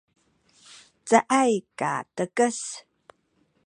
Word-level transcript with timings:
caay 1.07 1.51
katekes 1.79 2.57